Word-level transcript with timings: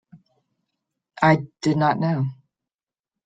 I 1.21 1.45
did 1.61 1.77
not 1.77 1.99
know. 1.99 2.25